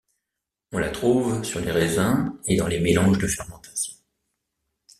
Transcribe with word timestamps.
On 0.71 0.79
la 0.79 0.89
trouve 0.89 1.43
sur 1.43 1.59
les 1.59 1.69
raisins 1.71 2.33
et 2.47 2.55
dans 2.57 2.65
les 2.65 2.79
mélanges 2.79 3.19
de 3.19 3.27
fermentation. 3.27 3.93